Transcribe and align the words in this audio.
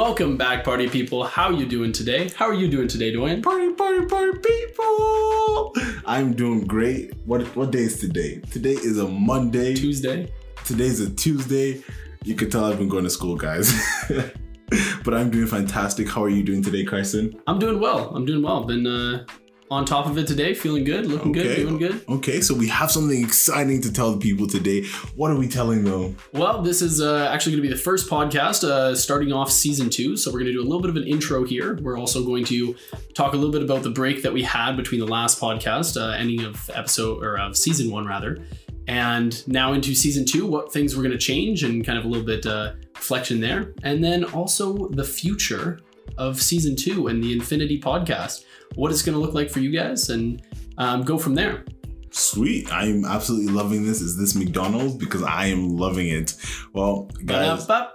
Welcome 0.00 0.38
back, 0.38 0.64
party 0.64 0.88
people. 0.88 1.24
How 1.24 1.50
you 1.50 1.66
doing 1.66 1.92
today? 1.92 2.30
How 2.34 2.46
are 2.46 2.54
you 2.54 2.68
doing 2.68 2.88
today, 2.88 3.12
Dwayne? 3.12 3.42
Party, 3.42 3.70
party, 3.74 4.06
party, 4.06 4.38
people! 4.38 5.74
I'm 6.06 6.32
doing 6.32 6.66
great. 6.66 7.12
What 7.26 7.42
what 7.54 7.70
day 7.70 7.80
is 7.80 8.00
today? 8.00 8.40
Today 8.50 8.72
is 8.72 8.98
a 8.98 9.06
Monday. 9.06 9.74
Tuesday. 9.74 10.32
Today's 10.64 11.00
a 11.00 11.10
Tuesday. 11.14 11.82
You 12.24 12.34
can 12.34 12.48
tell 12.48 12.64
I've 12.64 12.78
been 12.78 12.88
going 12.88 13.04
to 13.04 13.10
school, 13.10 13.36
guys. 13.36 13.74
but 15.04 15.12
I'm 15.12 15.30
doing 15.30 15.46
fantastic. 15.46 16.08
How 16.08 16.24
are 16.24 16.30
you 16.30 16.44
doing 16.44 16.62
today, 16.62 16.82
Carson? 16.82 17.38
I'm 17.46 17.58
doing 17.58 17.78
well. 17.78 18.08
I'm 18.16 18.24
doing 18.24 18.42
well. 18.42 18.64
Been 18.64 18.86
uh, 18.86 19.26
on 19.70 19.84
top 19.84 20.06
of 20.06 20.18
it 20.18 20.26
today, 20.26 20.52
feeling 20.52 20.82
good, 20.82 21.06
looking 21.06 21.30
good, 21.30 21.56
doing 21.56 21.78
good. 21.78 22.02
Okay, 22.08 22.40
so 22.40 22.52
we 22.54 22.66
have 22.68 22.90
something 22.90 23.22
exciting 23.22 23.80
to 23.82 23.92
tell 23.92 24.10
the 24.12 24.18
people 24.18 24.48
today. 24.48 24.84
What 25.14 25.30
are 25.30 25.36
we 25.36 25.46
telling 25.46 25.84
them? 25.84 26.16
Well, 26.32 26.60
this 26.60 26.82
is 26.82 27.00
uh, 27.00 27.30
actually 27.32 27.52
going 27.52 27.62
to 27.62 27.68
be 27.68 27.74
the 27.74 27.80
first 27.80 28.10
podcast 28.10 28.64
uh, 28.64 28.96
starting 28.96 29.32
off 29.32 29.50
season 29.50 29.88
two. 29.88 30.16
So 30.16 30.32
we're 30.32 30.40
going 30.40 30.52
to 30.52 30.52
do 30.52 30.60
a 30.60 30.64
little 30.66 30.80
bit 30.80 30.90
of 30.90 30.96
an 30.96 31.06
intro 31.06 31.44
here. 31.44 31.78
We're 31.80 31.98
also 31.98 32.24
going 32.24 32.44
to 32.46 32.74
talk 33.14 33.32
a 33.32 33.36
little 33.36 33.52
bit 33.52 33.62
about 33.62 33.84
the 33.84 33.90
break 33.90 34.22
that 34.22 34.32
we 34.32 34.42
had 34.42 34.76
between 34.76 35.00
the 35.00 35.06
last 35.06 35.40
podcast, 35.40 36.00
uh, 36.00 36.16
ending 36.16 36.44
of 36.44 36.68
episode 36.74 37.22
or 37.22 37.38
of 37.38 37.56
season 37.56 37.92
one 37.92 38.06
rather, 38.06 38.44
and 38.88 39.46
now 39.46 39.72
into 39.72 39.94
season 39.94 40.24
two. 40.24 40.46
What 40.46 40.72
things 40.72 40.96
we're 40.96 41.04
going 41.04 41.12
to 41.12 41.18
change 41.18 41.62
and 41.62 41.86
kind 41.86 41.96
of 41.96 42.04
a 42.04 42.08
little 42.08 42.26
bit 42.26 42.44
uh, 42.44 42.72
reflection 42.96 43.38
there, 43.38 43.72
and 43.84 44.02
then 44.02 44.24
also 44.24 44.88
the 44.88 45.04
future 45.04 45.78
of 46.20 46.40
season 46.40 46.76
two 46.76 47.06
and 47.08 47.24
the 47.24 47.32
Infinity 47.32 47.80
podcast 47.80 48.44
what 48.74 48.92
it's 48.92 49.02
going 49.02 49.14
to 49.14 49.20
look 49.20 49.34
like 49.34 49.50
for 49.50 49.60
you 49.60 49.70
guys 49.70 50.10
and 50.10 50.42
um, 50.78 51.02
go 51.02 51.18
from 51.18 51.34
there. 51.34 51.64
Sweet. 52.12 52.72
I'm 52.72 53.04
absolutely 53.04 53.52
loving 53.52 53.86
this. 53.86 54.00
Is 54.00 54.16
this 54.16 54.34
McDonald's? 54.34 54.96
Because 54.96 55.22
I 55.22 55.46
am 55.46 55.76
loving 55.76 56.08
it. 56.08 56.34
Well, 56.72 57.08
guys. 57.24 57.68
uh, 57.70 57.92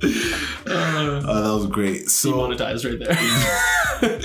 that 0.00 1.52
was 1.52 1.66
great. 1.66 2.08
So 2.08 2.32
monetized 2.32 2.84
right 2.84 2.98
there. 2.98 4.20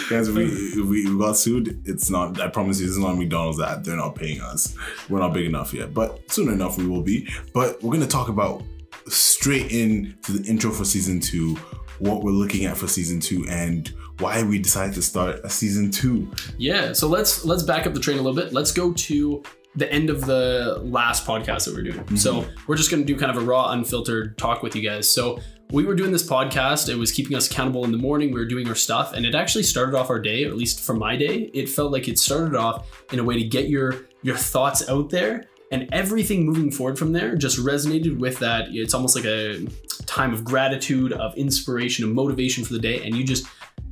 guys, 0.10 0.30
we, 0.30 0.82
we 0.82 1.18
got 1.18 1.36
sued, 1.36 1.82
it's 1.86 2.10
not, 2.10 2.40
I 2.40 2.48
promise 2.48 2.80
you, 2.80 2.86
this 2.86 2.96
is 2.96 3.02
not 3.02 3.16
McDonald's 3.16 3.58
that 3.58 3.84
they're 3.84 3.96
not 3.96 4.14
paying 4.14 4.40
us. 4.40 4.74
We're 5.08 5.20
not 5.20 5.32
big 5.32 5.46
enough 5.46 5.72
yet, 5.74 5.94
but 5.94 6.30
soon 6.30 6.52
enough 6.52 6.78
we 6.78 6.86
will 6.86 7.02
be. 7.02 7.28
But 7.52 7.82
we're 7.82 7.92
going 7.92 8.00
to 8.00 8.06
talk 8.06 8.28
about 8.28 8.62
straight 9.06 9.72
in 9.72 10.16
to 10.22 10.32
the 10.32 10.48
intro 10.48 10.70
for 10.70 10.84
season 10.84 11.20
two 11.20 11.56
what 11.98 12.22
we're 12.22 12.32
looking 12.32 12.64
at 12.64 12.76
for 12.76 12.88
season 12.88 13.20
two 13.20 13.44
and 13.48 13.92
why 14.18 14.42
we 14.42 14.58
decided 14.58 14.94
to 14.94 15.02
start 15.02 15.40
a 15.44 15.50
season 15.50 15.90
two. 15.90 16.30
Yeah, 16.58 16.92
so 16.92 17.08
let's 17.08 17.44
let's 17.44 17.62
back 17.62 17.86
up 17.86 17.94
the 17.94 18.00
train 18.00 18.18
a 18.18 18.22
little 18.22 18.40
bit. 18.40 18.52
Let's 18.52 18.72
go 18.72 18.92
to 18.92 19.42
the 19.76 19.90
end 19.92 20.08
of 20.08 20.24
the 20.24 20.80
last 20.82 21.26
podcast 21.26 21.64
that 21.64 21.74
we're 21.74 21.82
doing. 21.82 21.98
Mm-hmm. 22.04 22.16
So 22.16 22.46
we're 22.66 22.76
just 22.76 22.90
going 22.90 23.04
to 23.04 23.06
do 23.06 23.18
kind 23.18 23.34
of 23.34 23.42
a 23.42 23.44
raw, 23.44 23.72
unfiltered 23.72 24.38
talk 24.38 24.62
with 24.62 24.76
you 24.76 24.88
guys. 24.88 25.10
So 25.10 25.40
we 25.70 25.84
were 25.84 25.96
doing 25.96 26.12
this 26.12 26.24
podcast. 26.24 26.88
It 26.88 26.94
was 26.94 27.10
keeping 27.10 27.36
us 27.36 27.50
accountable 27.50 27.84
in 27.84 27.90
the 27.90 27.98
morning. 27.98 28.30
We 28.30 28.38
were 28.38 28.46
doing 28.46 28.68
our 28.68 28.76
stuff, 28.76 29.14
and 29.14 29.26
it 29.26 29.34
actually 29.34 29.64
started 29.64 29.96
off 29.96 30.10
our 30.10 30.20
day, 30.20 30.44
at 30.44 30.56
least 30.56 30.80
for 30.80 30.94
my 30.94 31.16
day. 31.16 31.50
It 31.54 31.68
felt 31.68 31.90
like 31.90 32.06
it 32.06 32.18
started 32.18 32.54
off 32.54 33.04
in 33.12 33.18
a 33.18 33.24
way 33.24 33.36
to 33.36 33.44
get 33.44 33.68
your 33.68 34.06
your 34.22 34.36
thoughts 34.36 34.88
out 34.88 35.10
there 35.10 35.44
and 35.70 35.88
everything 35.92 36.46
moving 36.46 36.70
forward 36.70 36.98
from 36.98 37.12
there 37.12 37.34
just 37.34 37.58
resonated 37.58 38.18
with 38.18 38.38
that 38.38 38.68
it's 38.70 38.94
almost 38.94 39.16
like 39.16 39.24
a 39.24 39.66
time 40.14 40.32
of 40.32 40.44
gratitude 40.44 41.12
of 41.12 41.36
inspiration 41.36 42.04
and 42.04 42.14
motivation 42.14 42.64
for 42.64 42.72
the 42.72 42.78
day 42.78 43.04
and 43.04 43.16
you 43.16 43.24
just 43.24 43.46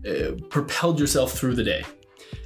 uh, 0.09 0.33
propelled 0.51 1.01
yourself 1.01 1.33
through 1.33 1.55
the 1.55 1.65
day. 1.65 1.85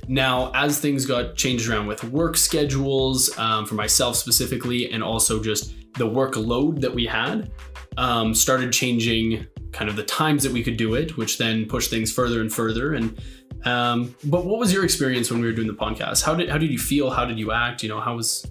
Now 0.08 0.50
as 0.54 0.80
things 0.80 1.04
got 1.04 1.36
changed 1.36 1.68
around 1.68 1.86
with 1.86 2.02
work 2.04 2.36
schedules 2.38 3.36
um, 3.38 3.66
for 3.66 3.74
myself 3.74 4.16
specifically 4.16 4.90
and 4.90 5.02
also 5.02 5.42
just 5.42 5.74
the 5.94 6.06
workload 6.06 6.80
that 6.80 6.94
we 6.94 7.04
had 7.06 7.50
um, 7.98 8.34
started 8.34 8.72
changing 8.72 9.46
kind 9.72 9.90
of 9.90 9.96
the 9.96 10.04
times 10.04 10.42
that 10.42 10.52
we 10.52 10.62
could 10.62 10.78
do 10.78 10.94
it 10.94 11.18
which 11.18 11.36
then 11.36 11.66
pushed 11.66 11.90
things 11.90 12.10
further 12.10 12.40
and 12.40 12.50
further. 12.52 12.94
And 12.94 13.20
um, 13.66 14.14
but 14.24 14.46
what 14.46 14.58
was 14.58 14.72
your 14.72 14.84
experience 14.84 15.30
when 15.30 15.40
we 15.40 15.46
were 15.46 15.52
doing 15.52 15.68
the 15.68 15.74
podcast? 15.74 16.24
How 16.24 16.34
did 16.34 16.48
how 16.48 16.56
did 16.56 16.70
you 16.70 16.78
feel? 16.78 17.10
How 17.10 17.24
did 17.26 17.38
you 17.38 17.52
act? 17.52 17.82
You 17.82 17.88
know 17.90 18.00
how 18.00 18.16
was 18.16 18.46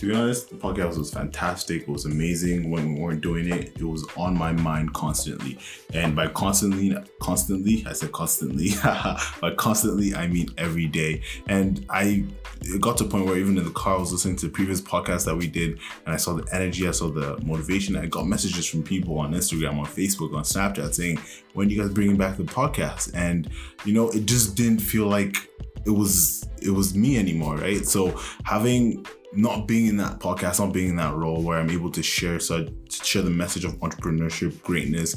to 0.00 0.06
be 0.06 0.14
honest, 0.14 0.48
the 0.48 0.56
podcast 0.56 0.96
was 0.96 1.12
fantastic. 1.12 1.82
It 1.82 1.88
was 1.88 2.06
amazing 2.06 2.70
when 2.70 2.94
we 2.94 3.02
weren't 3.02 3.20
doing 3.20 3.52
it. 3.52 3.76
It 3.76 3.84
was 3.84 4.06
on 4.16 4.34
my 4.34 4.50
mind 4.50 4.94
constantly. 4.94 5.58
And 5.92 6.16
by 6.16 6.28
constantly, 6.28 6.96
constantly, 7.20 7.84
I 7.86 7.92
said 7.92 8.10
constantly. 8.10 8.70
by 9.42 9.52
constantly, 9.58 10.14
I 10.14 10.26
mean 10.26 10.48
every 10.56 10.86
day. 10.86 11.20
And 11.48 11.84
I 11.90 12.24
it 12.62 12.80
got 12.80 12.96
to 12.98 13.04
a 13.04 13.08
point 13.08 13.26
where 13.26 13.36
even 13.36 13.58
in 13.58 13.64
the 13.64 13.70
car, 13.72 13.96
I 13.96 14.00
was 14.00 14.10
listening 14.10 14.36
to 14.36 14.46
the 14.46 14.52
previous 14.52 14.80
podcast 14.80 15.26
that 15.26 15.36
we 15.36 15.46
did, 15.46 15.78
and 16.06 16.14
I 16.14 16.16
saw 16.16 16.32
the 16.32 16.46
energy, 16.50 16.88
I 16.88 16.92
saw 16.92 17.10
the 17.10 17.38
motivation. 17.44 17.94
I 17.94 18.06
got 18.06 18.26
messages 18.26 18.66
from 18.66 18.82
people 18.82 19.18
on 19.18 19.34
Instagram, 19.34 19.78
on 19.78 19.84
Facebook, 19.84 20.34
on 20.34 20.44
Snapchat 20.44 20.94
saying, 20.94 21.20
"When 21.52 21.68
are 21.68 21.70
you 21.70 21.82
guys 21.82 21.90
bringing 21.90 22.16
back 22.16 22.38
the 22.38 22.44
podcast?" 22.44 23.10
And 23.14 23.50
you 23.84 23.92
know, 23.92 24.08
it 24.08 24.24
just 24.24 24.56
didn't 24.56 24.80
feel 24.80 25.08
like 25.08 25.36
it 25.84 25.90
was 25.90 26.48
it 26.62 26.70
was 26.70 26.94
me 26.94 27.18
anymore, 27.18 27.56
right? 27.56 27.86
So 27.86 28.18
having 28.44 29.04
not 29.32 29.68
being 29.68 29.86
in 29.86 29.96
that 29.98 30.18
podcast, 30.18 30.58
not 30.58 30.72
being 30.72 30.90
in 30.90 30.96
that 30.96 31.14
role 31.14 31.42
where 31.42 31.58
I'm 31.58 31.70
able 31.70 31.90
to 31.92 32.02
share 32.02 32.40
so 32.40 32.66
share 32.88 33.22
the 33.22 33.30
message 33.30 33.64
of 33.64 33.72
entrepreneurship, 33.80 34.60
greatness, 34.62 35.14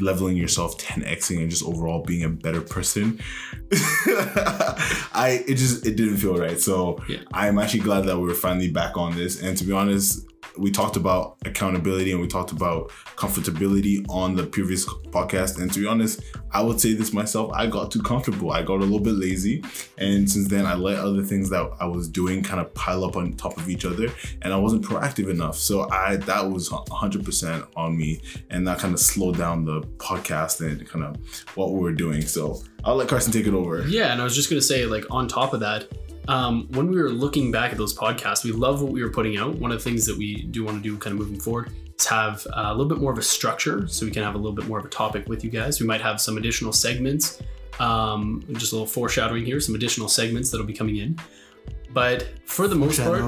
leveling 0.00 0.36
yourself, 0.36 0.78
10xing, 0.78 1.38
and 1.38 1.50
just 1.50 1.64
overall 1.64 2.02
being 2.04 2.24
a 2.24 2.28
better 2.28 2.60
person. 2.60 3.20
I 3.72 5.44
it 5.46 5.54
just 5.54 5.86
it 5.86 5.96
didn't 5.96 6.18
feel 6.18 6.36
right. 6.36 6.60
So 6.60 6.98
yeah. 7.08 7.18
I'm 7.32 7.58
actually 7.58 7.80
glad 7.80 8.04
that 8.04 8.18
we 8.18 8.30
are 8.30 8.34
finally 8.34 8.70
back 8.70 8.96
on 8.96 9.16
this. 9.16 9.42
And 9.42 9.56
to 9.56 9.64
be 9.64 9.72
honest, 9.72 10.27
we 10.58 10.70
talked 10.70 10.96
about 10.96 11.36
accountability 11.44 12.12
and 12.12 12.20
we 12.20 12.26
talked 12.26 12.52
about 12.52 12.90
comfortability 13.16 14.04
on 14.08 14.34
the 14.34 14.44
previous 14.44 14.84
podcast. 14.86 15.60
And 15.60 15.72
to 15.72 15.80
be 15.80 15.86
honest, 15.86 16.22
I 16.50 16.62
would 16.62 16.80
say 16.80 16.94
this 16.94 17.12
myself, 17.12 17.52
I 17.52 17.66
got 17.66 17.90
too 17.90 18.02
comfortable. 18.02 18.50
I 18.50 18.62
got 18.62 18.76
a 18.76 18.84
little 18.84 19.00
bit 19.00 19.14
lazy. 19.14 19.62
And 19.98 20.28
since 20.28 20.48
then, 20.48 20.66
I 20.66 20.74
let 20.74 20.98
other 20.98 21.22
things 21.22 21.50
that 21.50 21.70
I 21.80 21.86
was 21.86 22.08
doing 22.08 22.42
kind 22.42 22.60
of 22.60 22.72
pile 22.74 23.04
up 23.04 23.16
on 23.16 23.34
top 23.34 23.56
of 23.56 23.68
each 23.68 23.84
other. 23.84 24.08
And 24.42 24.52
I 24.52 24.56
wasn't 24.56 24.84
proactive 24.84 25.28
enough. 25.30 25.56
So 25.56 25.88
I 25.90 26.16
that 26.16 26.50
was 26.50 26.70
100% 26.70 27.68
on 27.76 27.96
me. 27.96 28.20
And 28.50 28.66
that 28.66 28.78
kind 28.78 28.94
of 28.94 29.00
slowed 29.00 29.38
down 29.38 29.64
the 29.64 29.82
podcast 29.98 30.60
and 30.66 30.86
kind 30.88 31.04
of 31.04 31.16
what 31.54 31.72
we 31.72 31.80
were 31.80 31.92
doing. 31.92 32.22
So 32.22 32.62
I'll 32.84 32.96
let 32.96 33.08
Carson 33.08 33.32
take 33.32 33.46
it 33.46 33.54
over. 33.54 33.86
Yeah. 33.86 34.12
And 34.12 34.20
I 34.20 34.24
was 34.24 34.34
just 34.34 34.50
going 34.50 34.60
to 34.60 34.66
say, 34.66 34.86
like, 34.86 35.04
on 35.10 35.28
top 35.28 35.52
of 35.52 35.60
that, 35.60 35.88
um, 36.28 36.68
when 36.72 36.90
we 36.90 37.00
were 37.00 37.08
looking 37.08 37.50
back 37.50 37.72
at 37.72 37.78
those 37.78 37.96
podcasts, 37.96 38.44
we 38.44 38.52
love 38.52 38.82
what 38.82 38.92
we 38.92 39.02
were 39.02 39.10
putting 39.10 39.38
out. 39.38 39.56
One 39.56 39.72
of 39.72 39.78
the 39.78 39.84
things 39.84 40.04
that 40.06 40.16
we 40.16 40.42
do 40.42 40.62
want 40.62 40.76
to 40.76 40.82
do 40.82 40.96
kind 40.98 41.14
of 41.14 41.18
moving 41.18 41.40
forward 41.40 41.72
is 41.98 42.06
have 42.06 42.46
uh, 42.48 42.64
a 42.66 42.72
little 42.72 42.88
bit 42.88 42.98
more 42.98 43.10
of 43.10 43.18
a 43.18 43.22
structure 43.22 43.88
so 43.88 44.04
we 44.04 44.12
can 44.12 44.22
have 44.22 44.34
a 44.34 44.38
little 44.38 44.52
bit 44.52 44.68
more 44.68 44.78
of 44.78 44.84
a 44.84 44.90
topic 44.90 45.26
with 45.26 45.42
you 45.42 45.50
guys. 45.50 45.80
We 45.80 45.86
might 45.86 46.02
have 46.02 46.20
some 46.20 46.36
additional 46.36 46.74
segments, 46.74 47.42
um, 47.80 48.44
just 48.52 48.72
a 48.72 48.76
little 48.76 48.86
foreshadowing 48.86 49.46
here, 49.46 49.58
some 49.58 49.74
additional 49.74 50.08
segments 50.08 50.50
that'll 50.50 50.66
be 50.66 50.74
coming 50.74 50.98
in. 50.98 51.18
But 51.90 52.28
for 52.46 52.68
the 52.68 52.74
most 52.74 53.00
part, 53.00 53.22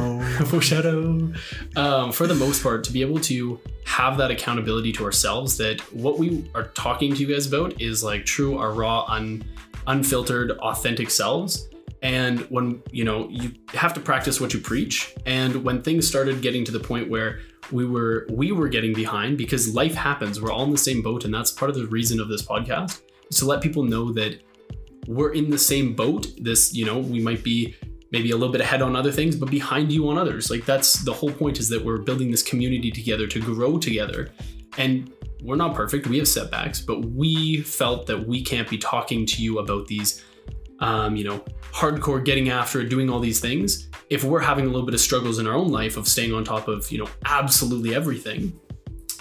foreshadow. 0.49 1.33
Um, 1.77 2.13
for 2.13 2.27
the 2.27 2.35
most 2.35 2.63
part, 2.63 2.85
to 2.85 2.93
be 2.93 3.01
able 3.01 3.21
to 3.21 3.59
have 3.87 4.19
that 4.19 4.31
accountability 4.31 4.93
to 4.93 5.05
ourselves, 5.05 5.57
that 5.57 5.81
what 5.95 6.19
we 6.19 6.51
are 6.55 6.65
talking 6.69 7.15
to 7.15 7.21
you 7.21 7.33
guys 7.33 7.47
about 7.47 7.81
is 7.81 8.05
like 8.05 8.27
true, 8.27 8.59
our 8.59 8.73
raw, 8.73 9.07
un, 9.09 9.43
unfiltered, 9.87 10.51
authentic 10.59 11.11
selves 11.11 11.70
and 12.03 12.41
when 12.51 12.83
you 12.91 13.05
know 13.05 13.29
you 13.29 13.53
have 13.69 13.93
to 13.95 14.01
practice 14.01 14.41
what 14.41 14.55
you 14.55 14.61
preach. 14.61 15.15
And 15.27 15.63
when 15.63 15.83
things 15.83 16.07
started 16.07 16.41
getting 16.41 16.65
to 16.65 16.73
the 16.73 16.81
point 16.81 17.11
where 17.11 17.41
we 17.71 17.87
were 17.87 18.27
we 18.31 18.53
were 18.53 18.69
getting 18.69 18.95
behind 18.95 19.37
because 19.39 19.75
life 19.75 19.95
happens 19.95 20.41
we're 20.41 20.51
all 20.51 20.65
in 20.65 20.71
the 20.71 20.79
same 20.79 21.03
boat 21.03 21.25
and 21.25 21.33
that's 21.33 21.51
part 21.51 21.71
of 21.71 21.77
the 21.77 21.87
reason 21.87 22.19
of 22.19 22.29
this 22.29 22.43
podcast 22.43 23.03
is 23.31 23.39
to 23.39 23.45
let 23.45 23.61
people 23.61 23.85
know 23.85 24.13
that 24.13 24.43
we're 25.07 25.33
in 25.33 25.51
the 25.51 25.59
same 25.59 25.95
boat. 25.95 26.29
This 26.39 26.75
you 26.75 26.85
know 26.87 26.99
we 26.99 27.21
might 27.21 27.45
be 27.45 27.77
maybe 28.13 28.33
a 28.33 28.37
little 28.37 28.53
bit 28.53 28.61
ahead 28.61 28.83
on 28.83 28.97
other 28.97 29.13
things 29.13 29.37
but 29.37 29.51
behind 29.51 29.93
you 29.93 30.09
on 30.09 30.17
others. 30.17 30.51
Like 30.51 30.65
that's 30.65 31.05
the 31.05 31.13
whole 31.13 31.31
point 31.31 31.61
is 31.61 31.69
that 31.69 31.85
we're 31.85 31.99
building 31.99 32.31
this 32.31 32.43
community 32.43 32.91
together 32.91 33.27
to 33.27 33.41
grow 33.41 33.79
together. 33.79 34.33
And 34.79 35.13
we're 35.43 35.57
not 35.57 35.75
perfect 35.75 36.07
we 36.07 36.19
have 36.19 36.29
setbacks 36.29 36.83
but 36.83 37.03
we 37.07 37.63
felt 37.63 38.07
that 38.07 38.27
we 38.27 38.45
can't 38.45 38.69
be 38.69 38.77
talking 38.77 39.25
to 39.25 39.43
you 39.43 39.59
about 39.59 39.87
these 39.87 40.23
um, 40.81 41.17
you 41.17 41.25
know, 41.25 41.45
hardcore 41.73 42.25
getting 42.25 42.49
after 42.49 42.83
doing 42.85 43.11
all 43.11 43.21
these 43.21 43.41
things, 43.41 43.89
if 44.09 44.25
we're 44.25 44.41
having 44.41 44.65
a 44.67 44.69
little 44.69 44.87
bit 44.87 44.95
of 44.95 45.01
struggles 45.01 45.39
in 45.39 45.47
our 45.47 45.55
own 45.55 45.69
life 45.69 45.97
of 45.97 46.09
staying 46.09 46.33
on 46.33 46.45
top 46.45 46.69
of, 46.69 46.91
you 46.91 46.99
know, 46.99 47.09
absolutely 47.27 47.95
everything. 47.95 48.59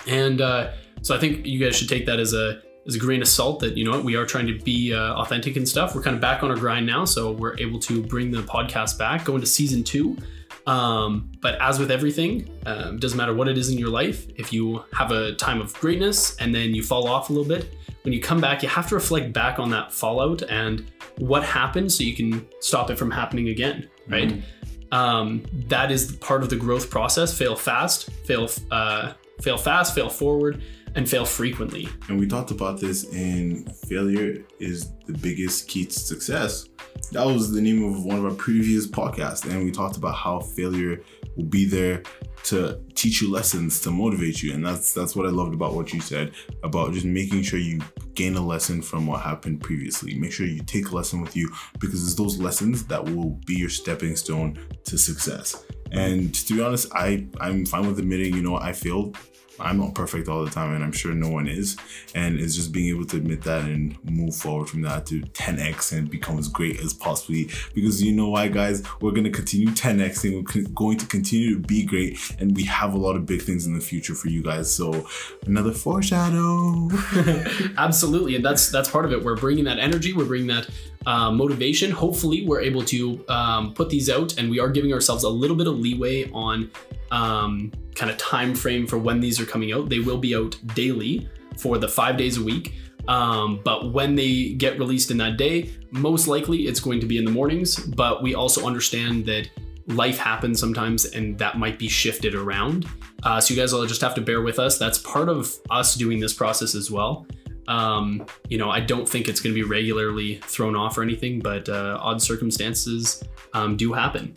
And 0.07 0.41
uh, 0.41 0.71
so 1.01 1.15
I 1.15 1.19
think 1.19 1.45
you 1.45 1.63
guys 1.63 1.75
should 1.75 1.89
take 1.89 2.05
that 2.05 2.19
as 2.19 2.33
a 2.33 2.61
as 2.87 2.95
a 2.95 2.99
grain 2.99 3.21
of 3.21 3.27
salt 3.27 3.59
that 3.59 3.77
you 3.77 3.85
know 3.85 4.01
we 4.01 4.15
are 4.15 4.25
trying 4.25 4.47
to 4.47 4.57
be 4.57 4.93
uh, 4.93 5.13
authentic 5.15 5.55
and 5.57 5.67
stuff. 5.67 5.93
We're 5.93 6.01
kind 6.01 6.15
of 6.15 6.21
back 6.21 6.43
on 6.43 6.49
our 6.49 6.57
grind 6.57 6.85
now, 6.85 7.05
so 7.05 7.33
we're 7.33 7.57
able 7.59 7.79
to 7.79 8.01
bring 8.01 8.31
the 8.31 8.41
podcast 8.41 8.97
back, 8.97 9.25
go 9.25 9.35
into 9.35 9.47
season 9.47 9.83
two. 9.83 10.17
Um, 10.65 11.31
but 11.41 11.59
as 11.61 11.79
with 11.79 11.91
everything, 11.91 12.49
um, 12.65 12.97
doesn't 12.97 13.17
matter 13.17 13.33
what 13.33 13.47
it 13.47 13.57
is 13.57 13.69
in 13.69 13.77
your 13.77 13.89
life. 13.89 14.27
If 14.35 14.53
you 14.53 14.83
have 14.93 15.11
a 15.11 15.33
time 15.33 15.61
of 15.61 15.73
greatness 15.75 16.35
and 16.37 16.53
then 16.53 16.75
you 16.75 16.83
fall 16.83 17.07
off 17.07 17.29
a 17.29 17.33
little 17.33 17.47
bit, 17.47 17.75
when 18.03 18.13
you 18.13 18.21
come 18.21 18.39
back, 18.39 18.63
you 18.63 18.69
have 18.69 18.87
to 18.89 18.95
reflect 18.95 19.33
back 19.33 19.59
on 19.59 19.69
that 19.71 19.91
fallout 19.91 20.41
and 20.43 20.91
what 21.17 21.43
happened 21.43 21.91
so 21.91 22.03
you 22.03 22.15
can 22.15 22.47
stop 22.59 22.89
it 22.89 22.97
from 22.97 23.11
happening 23.11 23.49
again, 23.49 23.89
right? 24.07 24.29
Mm-hmm. 24.29 24.93
Um, 24.93 25.43
that 25.67 25.91
is 25.91 26.15
part 26.15 26.41
of 26.41 26.49
the 26.49 26.55
growth 26.55 26.89
process. 26.89 27.37
Fail 27.37 27.55
fast, 27.55 28.09
fail, 28.25 28.49
uh, 28.71 29.13
fail 29.41 29.57
fast, 29.57 29.93
fail 29.93 30.09
forward. 30.09 30.61
and 30.95 31.07
fail 31.07 31.25
frequently. 31.25 31.87
And 32.07 32.19
we 32.19 32.27
talked 32.27 32.51
about 32.51 32.79
this 32.79 33.03
in 33.13 33.65
failure 33.87 34.43
is 34.59 34.91
the 35.05 35.13
biggest 35.13 35.67
key 35.67 35.85
to 35.85 35.91
success. 35.91 36.67
That 37.11 37.25
was 37.25 37.51
the 37.51 37.61
name 37.61 37.83
of 37.83 38.03
one 38.03 38.17
of 38.17 38.25
our 38.25 38.33
previous 38.33 38.87
podcasts. 38.87 39.49
And 39.49 39.63
we 39.63 39.71
talked 39.71 39.97
about 39.97 40.15
how 40.15 40.39
failure 40.39 41.01
will 41.35 41.45
be 41.45 41.65
there 41.65 42.03
to 42.43 42.79
teach 42.95 43.21
you 43.21 43.31
lessons, 43.31 43.79
to 43.81 43.91
motivate 43.91 44.41
you. 44.41 44.53
And 44.53 44.65
that's 44.65 44.93
that's 44.93 45.15
what 45.15 45.25
I 45.25 45.29
loved 45.29 45.53
about 45.53 45.73
what 45.73 45.93
you 45.93 46.01
said 46.01 46.33
about 46.63 46.93
just 46.93 47.05
making 47.05 47.43
sure 47.43 47.59
you 47.59 47.79
gain 48.13 48.35
a 48.35 48.45
lesson 48.45 48.81
from 48.81 49.07
what 49.07 49.21
happened 49.21 49.61
previously. 49.61 50.15
Make 50.15 50.31
sure 50.31 50.45
you 50.45 50.61
take 50.63 50.89
a 50.89 50.95
lesson 50.95 51.21
with 51.21 51.35
you 51.35 51.51
because 51.79 52.03
it's 52.03 52.15
those 52.15 52.39
lessons 52.39 52.85
that 52.85 53.03
will 53.03 53.39
be 53.45 53.55
your 53.55 53.69
stepping 53.69 54.15
stone 54.15 54.59
to 54.85 54.97
success. 54.97 55.65
And 55.91 56.33
to 56.35 56.55
be 56.55 56.61
honest, 56.61 56.91
I, 56.93 57.27
I'm 57.39 57.65
fine 57.65 57.87
with 57.87 57.99
admitting, 57.99 58.35
you 58.35 58.41
know, 58.41 58.57
I 58.57 58.73
failed 58.73 59.17
I'm 59.59 59.77
not 59.77 59.95
perfect 59.95 60.27
all 60.27 60.43
the 60.43 60.51
time, 60.51 60.73
and 60.73 60.83
I'm 60.83 60.91
sure 60.91 61.13
no 61.13 61.29
one 61.29 61.47
is. 61.47 61.77
And 62.15 62.39
it's 62.39 62.55
just 62.55 62.71
being 62.71 62.95
able 62.95 63.05
to 63.07 63.17
admit 63.17 63.43
that 63.43 63.63
and 63.65 63.97
move 64.03 64.35
forward 64.35 64.69
from 64.69 64.81
that 64.83 65.05
to 65.07 65.21
10x 65.21 65.97
and 65.97 66.09
become 66.09 66.37
as 66.37 66.47
great 66.47 66.79
as 66.79 66.93
possibly. 66.93 67.49
Because 67.73 68.01
you 68.01 68.11
know 68.11 68.29
why, 68.29 68.47
guys? 68.47 68.83
We're 69.01 69.11
gonna 69.11 69.29
continue 69.29 69.69
10xing. 69.69 70.33
We're 70.33 70.69
going 70.73 70.97
to 70.97 71.05
continue 71.05 71.55
to 71.55 71.59
be 71.59 71.83
great, 71.83 72.19
and 72.39 72.55
we 72.55 72.63
have 72.63 72.93
a 72.93 72.97
lot 72.97 73.15
of 73.15 73.25
big 73.25 73.41
things 73.41 73.65
in 73.65 73.73
the 73.73 73.81
future 73.81 74.15
for 74.15 74.29
you 74.29 74.43
guys. 74.43 74.73
So 74.73 75.07
another 75.45 75.71
foreshadow. 75.71 76.89
Absolutely, 77.77 78.35
and 78.35 78.45
that's 78.45 78.69
that's 78.69 78.89
part 78.89 79.05
of 79.05 79.11
it. 79.11 79.23
We're 79.23 79.35
bringing 79.35 79.65
that 79.65 79.79
energy. 79.79 80.13
We're 80.13 80.25
bringing 80.25 80.47
that 80.47 80.69
uh, 81.05 81.31
motivation. 81.31 81.91
Hopefully, 81.91 82.45
we're 82.45 82.61
able 82.61 82.83
to 82.83 83.23
um, 83.29 83.73
put 83.73 83.89
these 83.89 84.09
out, 84.09 84.37
and 84.37 84.49
we 84.49 84.59
are 84.59 84.69
giving 84.69 84.93
ourselves 84.93 85.23
a 85.23 85.29
little 85.29 85.55
bit 85.55 85.67
of 85.67 85.79
leeway 85.79 86.29
on 86.31 86.71
um, 87.11 87.71
kind 87.95 88.11
of 88.11 88.17
time 88.17 88.55
frame 88.55 88.87
for 88.87 88.97
when 88.97 89.19
these 89.19 89.39
are 89.39 89.45
coming 89.45 89.71
out. 89.71 89.89
They 89.89 89.99
will 89.99 90.17
be 90.17 90.35
out 90.35 90.57
daily 90.75 91.29
for 91.57 91.77
the 91.77 91.87
five 91.87 92.17
days 92.17 92.37
a 92.37 92.43
week. 92.43 92.75
Um, 93.07 93.59
but 93.63 93.91
when 93.91 94.15
they 94.15 94.49
get 94.49 94.77
released 94.77 95.09
in 95.09 95.17
that 95.17 95.37
day, 95.37 95.73
most 95.91 96.27
likely 96.27 96.67
it's 96.67 96.79
going 96.79 96.99
to 96.99 97.07
be 97.07 97.17
in 97.17 97.25
the 97.25 97.31
mornings. 97.31 97.75
But 97.77 98.21
we 98.21 98.35
also 98.35 98.65
understand 98.67 99.25
that 99.25 99.49
life 99.87 100.19
happens 100.19 100.59
sometimes 100.59 101.05
and 101.05 101.37
that 101.39 101.57
might 101.57 101.79
be 101.79 101.87
shifted 101.87 102.35
around. 102.35 102.85
Uh, 103.23 103.41
so 103.41 103.53
you 103.53 103.59
guys 103.59 103.73
will 103.73 103.85
just 103.85 104.01
have 104.01 104.13
to 104.15 104.21
bear 104.21 104.41
with 104.41 104.59
us. 104.59 104.77
That's 104.77 104.99
part 104.99 105.29
of 105.29 105.53
us 105.69 105.95
doing 105.95 106.19
this 106.19 106.33
process 106.33 106.75
as 106.75 106.91
well. 106.91 107.25
Um, 107.67 108.25
you 108.47 108.57
know, 108.57 108.69
I 108.69 108.79
don't 108.79 109.07
think 109.07 109.27
it's 109.27 109.41
going 109.41 109.53
to 109.53 109.61
be 109.61 109.67
regularly 109.67 110.35
thrown 110.43 110.75
off 110.75 110.97
or 110.97 111.03
anything, 111.03 111.39
but 111.39 111.67
uh, 111.69 111.97
odd 112.01 112.21
circumstances 112.21 113.23
um, 113.53 113.77
do 113.77 113.93
happen. 113.93 114.35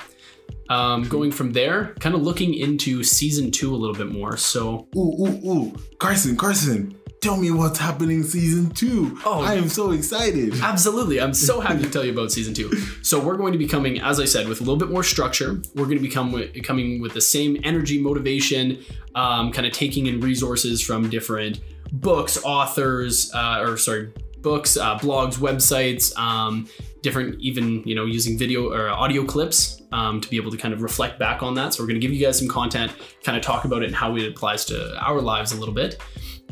Um, 0.72 1.02
going 1.02 1.32
from 1.32 1.52
there, 1.52 1.94
kind 2.00 2.14
of 2.14 2.22
looking 2.22 2.54
into 2.54 3.04
season 3.04 3.50
two 3.50 3.74
a 3.74 3.76
little 3.76 3.94
bit 3.94 4.10
more. 4.10 4.38
So, 4.38 4.88
ooh, 4.96 5.26
ooh, 5.26 5.50
ooh, 5.50 5.76
Carson, 5.98 6.34
Carson, 6.34 6.96
tell 7.20 7.36
me 7.36 7.50
what's 7.50 7.78
happening 7.78 8.22
season 8.22 8.70
two. 8.70 9.18
Oh, 9.26 9.42
I 9.42 9.54
am 9.54 9.68
so 9.68 9.90
excited. 9.90 10.54
Absolutely. 10.60 11.20
I'm 11.20 11.34
so 11.34 11.60
happy 11.60 11.82
to 11.82 11.90
tell 11.94 12.04
you 12.04 12.12
about 12.12 12.32
season 12.32 12.54
two. 12.54 12.74
So 13.02 13.20
we're 13.20 13.36
going 13.36 13.52
to 13.52 13.58
be 13.58 13.68
coming, 13.68 14.00
as 14.00 14.18
I 14.18 14.24
said, 14.24 14.48
with 14.48 14.60
a 14.60 14.64
little 14.64 14.78
bit 14.78 14.90
more 14.90 15.04
structure. 15.04 15.60
We're 15.74 15.84
going 15.84 15.98
to 15.98 16.02
become 16.02 16.42
coming 16.64 17.02
with 17.02 17.12
the 17.12 17.20
same 17.20 17.60
energy, 17.64 18.00
motivation, 18.00 18.82
um, 19.14 19.52
kind 19.52 19.66
of 19.66 19.74
taking 19.74 20.06
in 20.06 20.20
resources 20.20 20.80
from 20.80 21.10
different 21.10 21.60
books, 21.92 22.42
authors, 22.42 23.30
uh, 23.34 23.60
or 23.60 23.76
sorry, 23.76 24.12
books, 24.40 24.76
uh, 24.76 24.98
blogs, 24.98 25.36
websites, 25.36 26.16
um, 26.18 26.66
different, 27.02 27.40
even, 27.40 27.82
you 27.84 27.94
know, 27.94 28.04
using 28.04 28.38
video 28.38 28.72
or 28.72 28.88
audio 28.88 29.24
clips 29.24 29.82
um, 29.92 30.20
to 30.20 30.28
be 30.28 30.36
able 30.36 30.50
to 30.50 30.56
kind 30.56 30.72
of 30.72 30.82
reflect 30.82 31.18
back 31.18 31.42
on 31.42 31.54
that. 31.54 31.74
So 31.74 31.82
we're 31.82 31.88
going 31.88 32.00
to 32.00 32.06
give 32.06 32.14
you 32.14 32.24
guys 32.24 32.38
some 32.38 32.48
content, 32.48 32.92
kind 33.24 33.36
of 33.36 33.42
talk 33.42 33.64
about 33.64 33.82
it 33.82 33.86
and 33.86 33.94
how 33.94 34.16
it 34.16 34.26
applies 34.28 34.64
to 34.66 34.96
our 34.98 35.20
lives 35.20 35.52
a 35.52 35.56
little 35.56 35.74
bit. 35.74 36.00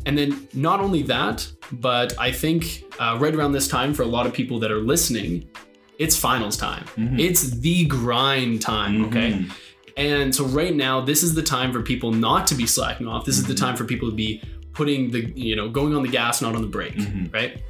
And 0.05 0.17
then 0.17 0.47
not 0.53 0.79
only 0.79 1.03
that, 1.03 1.49
but 1.71 2.17
I 2.19 2.31
think 2.31 2.83
uh, 2.99 3.17
right 3.19 3.33
around 3.33 3.53
this 3.53 3.67
time 3.67 3.93
for 3.93 4.03
a 4.03 4.07
lot 4.07 4.25
of 4.25 4.33
people 4.33 4.59
that 4.59 4.71
are 4.71 4.81
listening, 4.81 5.47
it's 5.99 6.15
finals 6.15 6.57
time. 6.57 6.83
Mm-hmm. 6.95 7.19
It's 7.19 7.51
the 7.51 7.85
grind 7.85 8.61
time, 8.61 9.05
mm-hmm. 9.05 9.17
okay? 9.17 9.45
And 9.97 10.33
so 10.33 10.45
right 10.45 10.75
now, 10.75 11.01
this 11.01 11.21
is 11.21 11.35
the 11.35 11.43
time 11.43 11.71
for 11.71 11.81
people 11.81 12.11
not 12.11 12.47
to 12.47 12.55
be 12.55 12.65
slacking 12.65 13.07
off. 13.07 13.25
This 13.25 13.35
mm-hmm. 13.35 13.41
is 13.41 13.47
the 13.47 13.53
mm-hmm. 13.53 13.65
time 13.65 13.75
for 13.75 13.83
people 13.83 14.09
to 14.09 14.15
be 14.15 14.41
putting 14.73 15.11
the 15.11 15.31
you 15.35 15.55
know 15.55 15.69
going 15.69 15.95
on 15.95 16.03
the 16.03 16.09
gas 16.09 16.41
not 16.41 16.55
on 16.55 16.61
the 16.61 16.67
brake 16.67 16.95
mm-hmm. 16.95 17.31
right 17.33 17.61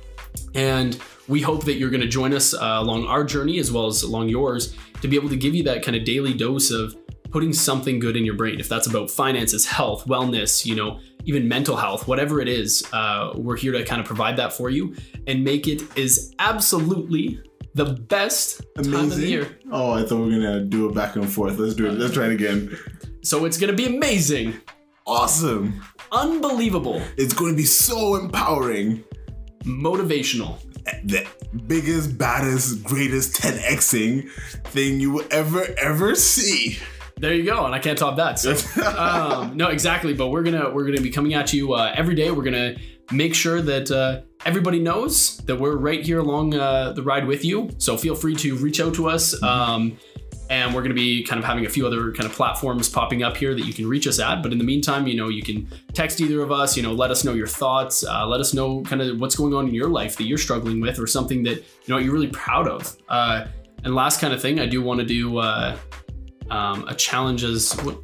and 0.55 0.99
we 1.27 1.41
hope 1.41 1.63
that 1.65 1.75
you're 1.75 1.89
going 1.89 2.01
to 2.01 2.07
join 2.07 2.33
us 2.33 2.53
uh, 2.53 2.77
along 2.79 3.05
our 3.05 3.23
journey 3.23 3.59
as 3.59 3.71
well 3.71 3.87
as 3.87 4.03
along 4.03 4.29
yours 4.29 4.75
to 5.01 5.07
be 5.07 5.15
able 5.15 5.29
to 5.29 5.35
give 5.35 5.55
you 5.55 5.63
that 5.63 5.83
kind 5.83 5.95
of 5.95 6.03
daily 6.03 6.33
dose 6.33 6.71
of 6.71 6.95
putting 7.31 7.53
something 7.53 7.99
good 7.99 8.17
in 8.17 8.25
your 8.25 8.35
brain 8.35 8.59
if 8.59 8.67
that's 8.67 8.87
about 8.87 9.09
finances 9.09 9.65
health 9.65 10.05
wellness 10.05 10.65
you 10.65 10.75
know 10.75 10.99
even 11.23 11.47
mental 11.47 11.77
health 11.77 12.07
whatever 12.07 12.41
it 12.41 12.49
is 12.49 12.83
uh, 12.93 13.31
we're 13.35 13.55
here 13.55 13.71
to 13.71 13.85
kind 13.85 14.01
of 14.01 14.07
provide 14.07 14.35
that 14.35 14.51
for 14.51 14.69
you 14.69 14.93
and 15.27 15.43
make 15.43 15.67
it 15.67 15.81
is 15.97 16.33
absolutely 16.39 17.41
the 17.73 17.85
best 17.85 18.61
Amazing. 18.75 18.91
time 18.91 19.05
of 19.05 19.15
the 19.15 19.27
year. 19.27 19.57
Oh, 19.71 19.91
I 19.91 20.03
thought 20.03 20.17
we 20.17 20.35
were 20.35 20.43
gonna 20.43 20.65
do 20.65 20.89
it 20.89 20.93
back 20.93 21.15
and 21.15 21.31
forth. 21.31 21.57
Let's 21.57 21.73
do 21.73 21.87
it. 21.87 21.93
Let's 21.93 22.13
try 22.13 22.25
it 22.25 22.33
again. 22.33 22.77
So 23.23 23.45
it's 23.45 23.57
gonna 23.57 23.71
be 23.71 23.85
amazing. 23.85 24.59
Awesome 25.07 25.81
unbelievable, 26.11 27.01
It's 27.17 27.33
going 27.33 27.53
to 27.53 27.57
be 27.57 27.65
so 27.65 28.15
empowering. 28.15 29.03
Motivational. 29.63 30.59
The 31.03 31.27
biggest, 31.67 32.17
baddest, 32.17 32.83
greatest 32.83 33.35
10xing 33.35 34.29
thing 34.65 34.99
you 34.99 35.11
will 35.11 35.25
ever, 35.31 35.67
ever 35.77 36.15
see. 36.15 36.79
There 37.17 37.35
you 37.35 37.43
go, 37.43 37.65
and 37.65 37.75
I 37.75 37.79
can't 37.79 37.97
top 37.97 38.15
that. 38.17 38.39
So, 38.39 38.55
um, 38.97 39.55
no, 39.55 39.67
exactly. 39.67 40.15
But 40.15 40.29
we're 40.29 40.41
gonna 40.41 40.71
we're 40.71 40.85
gonna 40.85 41.01
be 41.01 41.11
coming 41.11 41.35
at 41.35 41.53
you 41.53 41.73
uh, 41.73 41.93
every 41.95 42.15
day. 42.15 42.31
We're 42.31 42.43
gonna 42.43 42.77
make 43.11 43.35
sure 43.35 43.61
that 43.61 43.91
uh, 43.91 44.21
everybody 44.43 44.79
knows 44.79 45.37
that 45.45 45.57
we're 45.59 45.75
right 45.75 46.03
here 46.03 46.17
along 46.17 46.55
uh, 46.55 46.93
the 46.93 47.03
ride 47.03 47.27
with 47.27 47.45
you. 47.45 47.69
So 47.77 47.95
feel 47.95 48.15
free 48.15 48.35
to 48.37 48.55
reach 48.55 48.79
out 48.79 48.95
to 48.95 49.07
us. 49.07 49.41
Um, 49.43 49.99
and 50.51 50.75
we're 50.75 50.81
going 50.81 50.89
to 50.89 51.01
be 51.01 51.23
kind 51.23 51.39
of 51.39 51.45
having 51.45 51.65
a 51.65 51.69
few 51.69 51.87
other 51.87 52.11
kind 52.11 52.29
of 52.29 52.35
platforms 52.35 52.89
popping 52.89 53.23
up 53.23 53.37
here 53.37 53.55
that 53.55 53.65
you 53.65 53.73
can 53.73 53.87
reach 53.87 54.05
us 54.05 54.19
at. 54.19 54.43
But 54.43 54.51
in 54.51 54.57
the 54.57 54.65
meantime 54.65 55.07
you 55.07 55.15
know 55.15 55.29
you 55.29 55.41
can 55.41 55.67
text 55.93 56.19
either 56.19 56.41
of 56.41 56.51
us 56.51 56.75
you 56.75 56.83
know 56.83 56.91
let 56.91 57.09
us 57.09 57.23
know 57.23 57.33
your 57.33 57.47
thoughts 57.47 58.03
uh, 58.03 58.27
let 58.27 58.41
us 58.41 58.53
know 58.53 58.81
kind 58.81 59.01
of 59.01 59.19
what's 59.19 59.35
going 59.35 59.53
on 59.53 59.67
in 59.67 59.73
your 59.73 59.89
life 59.89 60.17
that 60.17 60.25
you're 60.25 60.37
struggling 60.37 60.81
with 60.81 60.99
or 60.99 61.07
something 61.07 61.41
that 61.43 61.57
you 61.57 61.89
know 61.89 61.97
you're 61.97 62.13
really 62.13 62.27
proud 62.27 62.67
of. 62.67 62.97
Uh, 63.07 63.47
and 63.83 63.95
last 63.95 64.21
kind 64.21 64.31
of 64.31 64.39
thing 64.39 64.59
i 64.59 64.65
do 64.67 64.81
want 64.81 64.99
to 64.99 65.05
do 65.05 65.37
uh, 65.37 65.75
um, 66.51 66.85
a 66.89 66.93
challenge 66.93 67.45
is 67.45 67.71
what, 67.77 67.95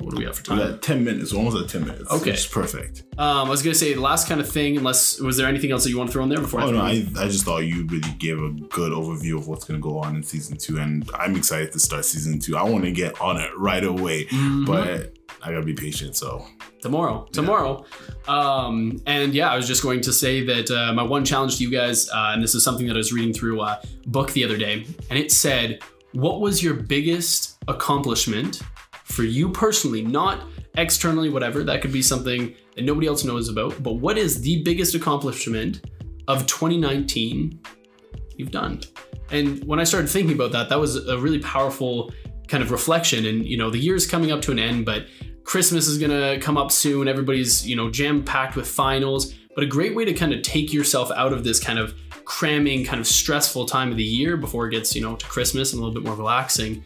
what 0.00 0.10
do 0.10 0.18
we 0.18 0.24
have 0.24 0.36
for 0.36 0.44
time? 0.44 0.60
At 0.60 0.82
10 0.82 1.02
minutes, 1.02 1.32
almost 1.32 1.56
at 1.56 1.70
10 1.70 1.86
minutes. 1.86 2.10
Okay. 2.12 2.32
It's 2.32 2.46
perfect. 2.46 3.04
Um, 3.16 3.46
I 3.46 3.48
was 3.48 3.62
going 3.62 3.72
to 3.72 3.78
say 3.78 3.94
the 3.94 4.02
last 4.02 4.28
kind 4.28 4.38
of 4.38 4.46
thing, 4.46 4.76
unless, 4.76 5.18
was 5.18 5.38
there 5.38 5.48
anything 5.48 5.72
else 5.72 5.84
that 5.84 5.90
you 5.90 5.96
want 5.96 6.10
to 6.10 6.12
throw 6.12 6.22
in 6.22 6.28
there 6.28 6.38
before 6.38 6.60
oh, 6.60 6.68
I 6.68 6.70
no, 6.72 6.80
I, 6.80 7.24
I 7.24 7.28
just 7.28 7.46
thought 7.46 7.60
you 7.60 7.86
really 7.86 8.12
gave 8.18 8.38
a 8.38 8.50
good 8.50 8.92
overview 8.92 9.38
of 9.38 9.48
what's 9.48 9.64
going 9.64 9.80
to 9.80 9.82
go 9.82 9.98
on 9.98 10.16
in 10.16 10.22
season 10.22 10.58
two. 10.58 10.76
And 10.76 11.10
I'm 11.14 11.36
excited 11.36 11.72
to 11.72 11.78
start 11.78 12.04
season 12.04 12.38
two. 12.38 12.58
I 12.58 12.64
want 12.64 12.84
to 12.84 12.92
get 12.92 13.18
on 13.18 13.38
it 13.38 13.50
right 13.56 13.82
away, 13.82 14.26
mm-hmm. 14.26 14.66
but 14.66 15.16
I 15.42 15.52
got 15.52 15.60
to 15.60 15.62
be 15.62 15.72
patient. 15.72 16.16
So 16.16 16.44
tomorrow, 16.82 17.26
tomorrow. 17.32 17.86
Yeah. 18.28 18.34
Um, 18.34 19.00
and 19.06 19.32
yeah, 19.32 19.50
I 19.50 19.56
was 19.56 19.66
just 19.66 19.82
going 19.82 20.02
to 20.02 20.12
say 20.12 20.44
that 20.44 20.70
uh, 20.70 20.92
my 20.92 21.02
one 21.02 21.24
challenge 21.24 21.56
to 21.56 21.64
you 21.64 21.70
guys, 21.70 22.10
uh, 22.10 22.32
and 22.34 22.42
this 22.42 22.54
is 22.54 22.62
something 22.62 22.86
that 22.88 22.94
I 22.94 22.98
was 22.98 23.14
reading 23.14 23.32
through 23.32 23.62
a 23.62 23.80
book 24.04 24.32
the 24.32 24.44
other 24.44 24.58
day, 24.58 24.84
and 25.08 25.18
it 25.18 25.32
said, 25.32 25.82
what 26.12 26.40
was 26.40 26.62
your 26.62 26.74
biggest 26.74 27.55
accomplishment 27.68 28.60
for 29.04 29.22
you 29.22 29.48
personally, 29.50 30.02
not 30.02 30.42
externally, 30.76 31.30
whatever? 31.30 31.64
That 31.64 31.82
could 31.82 31.92
be 31.92 32.02
something 32.02 32.54
that 32.74 32.84
nobody 32.84 33.06
else 33.06 33.24
knows 33.24 33.48
about. 33.48 33.82
But 33.82 33.94
what 33.94 34.18
is 34.18 34.40
the 34.40 34.62
biggest 34.62 34.94
accomplishment 34.94 35.88
of 36.28 36.46
2019 36.46 37.60
you've 38.36 38.50
done? 38.50 38.80
And 39.30 39.64
when 39.64 39.80
I 39.80 39.84
started 39.84 40.08
thinking 40.08 40.34
about 40.34 40.52
that, 40.52 40.68
that 40.68 40.78
was 40.78 40.96
a 41.08 41.18
really 41.18 41.40
powerful 41.40 42.12
kind 42.48 42.62
of 42.62 42.70
reflection. 42.70 43.26
And, 43.26 43.44
you 43.46 43.56
know, 43.56 43.70
the 43.70 43.78
year's 43.78 44.06
coming 44.06 44.30
up 44.30 44.42
to 44.42 44.52
an 44.52 44.58
end, 44.58 44.84
but 44.84 45.06
Christmas 45.44 45.88
is 45.88 45.98
gonna 45.98 46.38
come 46.40 46.56
up 46.56 46.70
soon. 46.70 47.08
Everybody's, 47.08 47.66
you 47.66 47.76
know, 47.76 47.90
jam 47.90 48.24
packed 48.24 48.56
with 48.56 48.66
finals. 48.66 49.34
But 49.54 49.64
a 49.64 49.66
great 49.66 49.94
way 49.94 50.04
to 50.04 50.12
kind 50.12 50.32
of 50.34 50.42
take 50.42 50.72
yourself 50.72 51.10
out 51.12 51.32
of 51.32 51.42
this 51.42 51.58
kind 51.58 51.78
of 51.78 51.94
cramming, 52.24 52.84
kind 52.84 53.00
of 53.00 53.06
stressful 53.06 53.66
time 53.66 53.90
of 53.90 53.96
the 53.96 54.04
year 54.04 54.36
before 54.36 54.66
it 54.66 54.72
gets, 54.72 54.94
you 54.94 55.00
know, 55.00 55.16
to 55.16 55.26
Christmas 55.26 55.72
and 55.72 55.80
a 55.80 55.84
little 55.84 55.94
bit 55.94 56.06
more 56.06 56.16
relaxing 56.16 56.84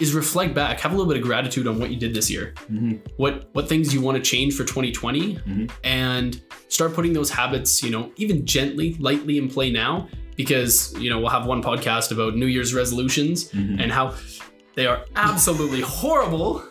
is 0.00 0.14
reflect 0.14 0.54
back, 0.54 0.80
have 0.80 0.92
a 0.92 0.96
little 0.96 1.10
bit 1.10 1.20
of 1.20 1.26
gratitude 1.26 1.66
on 1.66 1.78
what 1.78 1.90
you 1.90 1.96
did 1.96 2.14
this 2.14 2.30
year. 2.30 2.54
Mm-hmm. 2.70 2.96
What 3.16 3.48
what 3.52 3.68
things 3.68 3.94
you 3.94 4.00
want 4.00 4.16
to 4.16 4.22
change 4.22 4.54
for 4.54 4.64
2020 4.64 5.34
mm-hmm. 5.34 5.66
and 5.84 6.42
start 6.68 6.94
putting 6.94 7.12
those 7.12 7.30
habits, 7.30 7.82
you 7.82 7.90
know, 7.90 8.12
even 8.16 8.44
gently, 8.44 8.94
lightly 8.94 9.38
in 9.38 9.48
play 9.48 9.70
now 9.70 10.08
because, 10.36 10.92
you 10.98 11.10
know, 11.10 11.20
we'll 11.20 11.30
have 11.30 11.46
one 11.46 11.62
podcast 11.62 12.10
about 12.10 12.34
New 12.34 12.46
Year's 12.46 12.74
resolutions 12.74 13.50
mm-hmm. 13.50 13.80
and 13.80 13.92
how 13.92 14.14
they 14.74 14.86
are 14.86 15.04
absolutely 15.14 15.80
horrible 15.80 16.64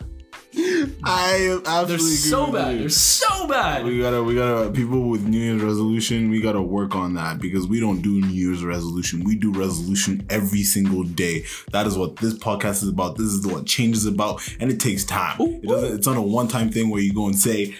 I 0.56 1.50
am 1.50 1.62
absolutely. 1.66 1.86
They're 1.86 1.98
so 2.16 2.52
bad. 2.52 2.78
They're 2.78 2.88
so 2.88 3.48
bad. 3.48 3.84
We 3.84 4.00
gotta, 4.00 4.22
we 4.22 4.34
gotta. 4.34 4.70
People 4.70 5.08
with 5.08 5.26
New 5.26 5.38
Year's 5.38 5.62
resolution, 5.62 6.30
we 6.30 6.40
gotta 6.40 6.62
work 6.62 6.94
on 6.94 7.14
that 7.14 7.40
because 7.40 7.66
we 7.66 7.80
don't 7.80 8.02
do 8.02 8.20
New 8.20 8.28
Year's 8.28 8.64
resolution. 8.64 9.24
We 9.24 9.36
do 9.36 9.52
resolution 9.52 10.26
every 10.30 10.62
single 10.62 11.02
day. 11.02 11.44
That 11.72 11.86
is 11.86 11.98
what 11.98 12.16
this 12.16 12.34
podcast 12.34 12.82
is 12.82 12.88
about. 12.88 13.16
This 13.16 13.26
is 13.26 13.46
what 13.46 13.66
change 13.66 13.96
is 13.96 14.06
about, 14.06 14.46
and 14.60 14.70
it 14.70 14.80
takes 14.80 15.04
time. 15.04 15.40
Ooh, 15.40 15.60
it 15.62 15.66
doesn't. 15.66 15.96
It's 15.96 16.06
not 16.06 16.16
a 16.16 16.22
one-time 16.22 16.70
thing 16.70 16.90
where 16.90 17.00
you 17.00 17.12
go 17.12 17.26
and 17.26 17.38
say, 17.38 17.74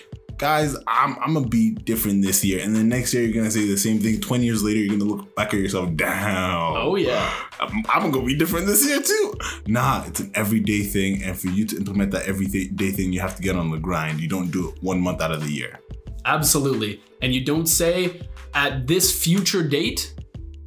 guys, 0.44 0.76
I'm, 0.86 1.16
I'm 1.22 1.32
gonna 1.32 1.48
be 1.48 1.70
different 1.70 2.20
this 2.20 2.44
year. 2.44 2.62
And 2.62 2.76
then 2.76 2.90
next 2.90 3.14
year, 3.14 3.22
you're 3.22 3.32
gonna 3.32 3.50
say 3.50 3.66
the 3.66 3.78
same 3.78 3.98
thing. 3.98 4.20
20 4.20 4.44
years 4.44 4.62
later, 4.62 4.78
you're 4.78 4.98
gonna 4.98 5.10
look 5.10 5.34
back 5.34 5.54
at 5.54 5.58
yourself, 5.58 5.96
down. 5.96 6.76
Oh, 6.76 6.96
yeah. 6.96 7.32
I'm, 7.60 7.82
I'm 7.88 8.10
gonna 8.10 8.26
be 8.26 8.36
different 8.36 8.66
this 8.66 8.86
year 8.86 9.00
too. 9.00 9.32
Nah, 9.66 10.04
it's 10.06 10.20
an 10.20 10.30
everyday 10.34 10.82
thing. 10.82 11.22
And 11.22 11.34
for 11.34 11.48
you 11.48 11.64
to 11.64 11.78
implement 11.78 12.10
that 12.10 12.26
everyday 12.26 12.90
thing, 12.90 13.10
you 13.10 13.20
have 13.20 13.36
to 13.36 13.42
get 13.42 13.56
on 13.56 13.70
the 13.70 13.78
grind. 13.78 14.20
You 14.20 14.28
don't 14.28 14.50
do 14.50 14.68
it 14.68 14.82
one 14.82 15.00
month 15.00 15.22
out 15.22 15.32
of 15.32 15.42
the 15.42 15.50
year. 15.50 15.80
Absolutely. 16.26 17.02
And 17.22 17.32
you 17.32 17.42
don't 17.42 17.66
say 17.66 18.20
at 18.52 18.86
this 18.86 19.18
future 19.18 19.66
date, 19.66 20.12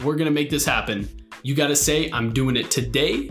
we're 0.04 0.16
going 0.16 0.26
to 0.26 0.32
make 0.32 0.50
this 0.50 0.66
happen. 0.66 1.08
You 1.44 1.54
got 1.54 1.68
to 1.68 1.76
say, 1.76 2.10
I'm 2.12 2.34
doing 2.34 2.56
it 2.56 2.72
today. 2.72 3.30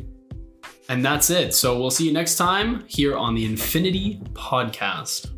And 0.89 1.05
that's 1.05 1.29
it. 1.31 1.55
So 1.55 1.77
we'll 1.77 1.91
see 1.91 2.07
you 2.07 2.13
next 2.13 2.37
time 2.37 2.85
here 2.87 3.17
on 3.17 3.35
the 3.35 3.45
Infinity 3.45 4.21
Podcast. 4.35 5.36